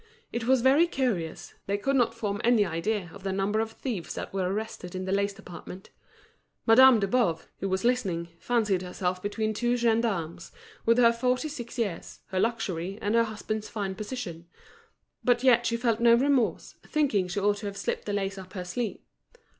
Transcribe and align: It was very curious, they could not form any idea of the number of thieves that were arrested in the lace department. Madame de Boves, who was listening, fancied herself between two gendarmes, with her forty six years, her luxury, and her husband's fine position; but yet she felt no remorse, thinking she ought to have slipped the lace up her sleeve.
It 0.33 0.47
was 0.47 0.61
very 0.63 0.87
curious, 0.87 1.53
they 1.67 1.77
could 1.77 1.95
not 1.95 2.15
form 2.15 2.41
any 2.43 2.65
idea 2.65 3.11
of 3.13 3.21
the 3.21 3.31
number 3.31 3.59
of 3.59 3.73
thieves 3.73 4.15
that 4.15 4.33
were 4.33 4.51
arrested 4.51 4.95
in 4.95 5.05
the 5.05 5.11
lace 5.11 5.35
department. 5.35 5.91
Madame 6.65 6.99
de 6.99 7.07
Boves, 7.07 7.45
who 7.59 7.69
was 7.69 7.83
listening, 7.83 8.29
fancied 8.39 8.81
herself 8.81 9.21
between 9.21 9.53
two 9.53 9.77
gendarmes, 9.77 10.51
with 10.87 10.97
her 10.97 11.13
forty 11.13 11.47
six 11.49 11.77
years, 11.77 12.21
her 12.29 12.39
luxury, 12.39 12.97
and 12.99 13.13
her 13.13 13.25
husband's 13.25 13.69
fine 13.69 13.93
position; 13.93 14.47
but 15.23 15.43
yet 15.43 15.67
she 15.67 15.77
felt 15.77 15.99
no 15.99 16.15
remorse, 16.15 16.73
thinking 16.83 17.27
she 17.27 17.39
ought 17.39 17.57
to 17.57 17.67
have 17.67 17.77
slipped 17.77 18.05
the 18.05 18.13
lace 18.13 18.39
up 18.39 18.53
her 18.53 18.65
sleeve. 18.65 19.01